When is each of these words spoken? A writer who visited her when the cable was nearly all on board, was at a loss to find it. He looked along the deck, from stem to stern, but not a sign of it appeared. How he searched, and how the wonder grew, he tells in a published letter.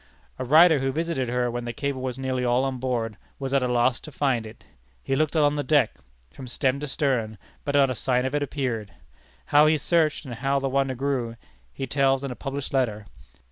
A 0.39 0.43
writer 0.43 0.79
who 0.79 0.91
visited 0.91 1.29
her 1.29 1.51
when 1.51 1.65
the 1.65 1.73
cable 1.73 2.01
was 2.01 2.17
nearly 2.17 2.43
all 2.43 2.63
on 2.63 2.79
board, 2.79 3.17
was 3.37 3.53
at 3.53 3.61
a 3.61 3.67
loss 3.67 3.99
to 3.99 4.11
find 4.11 4.47
it. 4.47 4.63
He 5.03 5.15
looked 5.15 5.35
along 5.35 5.57
the 5.57 5.63
deck, 5.63 5.93
from 6.33 6.47
stem 6.47 6.79
to 6.79 6.87
stern, 6.87 7.37
but 7.63 7.75
not 7.75 7.91
a 7.91 7.93
sign 7.93 8.25
of 8.25 8.33
it 8.33 8.41
appeared. 8.41 8.93
How 9.45 9.67
he 9.67 9.77
searched, 9.77 10.25
and 10.25 10.33
how 10.33 10.57
the 10.57 10.69
wonder 10.69 10.95
grew, 10.95 11.35
he 11.71 11.85
tells 11.85 12.23
in 12.23 12.31
a 12.31 12.35
published 12.35 12.73
letter. 12.73 13.05